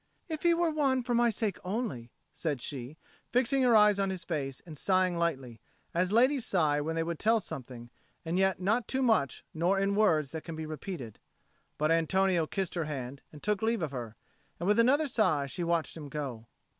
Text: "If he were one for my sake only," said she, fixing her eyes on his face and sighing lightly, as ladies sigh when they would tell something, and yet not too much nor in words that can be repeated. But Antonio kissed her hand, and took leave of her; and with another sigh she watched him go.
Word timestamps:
"If 0.27 0.41
he 0.41 0.55
were 0.55 0.71
one 0.71 1.03
for 1.03 1.13
my 1.13 1.29
sake 1.29 1.59
only," 1.63 2.09
said 2.33 2.59
she, 2.59 2.97
fixing 3.31 3.61
her 3.61 3.75
eyes 3.75 3.99
on 3.99 4.09
his 4.09 4.23
face 4.23 4.59
and 4.65 4.75
sighing 4.75 5.15
lightly, 5.15 5.59
as 5.93 6.11
ladies 6.11 6.43
sigh 6.43 6.81
when 6.81 6.95
they 6.95 7.03
would 7.03 7.19
tell 7.19 7.39
something, 7.39 7.91
and 8.25 8.39
yet 8.39 8.59
not 8.59 8.87
too 8.87 9.03
much 9.03 9.45
nor 9.53 9.77
in 9.77 9.93
words 9.93 10.31
that 10.31 10.43
can 10.43 10.55
be 10.55 10.65
repeated. 10.65 11.19
But 11.77 11.91
Antonio 11.91 12.47
kissed 12.47 12.73
her 12.73 12.85
hand, 12.85 13.21
and 13.31 13.43
took 13.43 13.61
leave 13.61 13.83
of 13.83 13.91
her; 13.91 14.15
and 14.59 14.65
with 14.67 14.79
another 14.79 15.07
sigh 15.07 15.45
she 15.45 15.63
watched 15.63 15.95
him 15.95 16.09
go. 16.09 16.47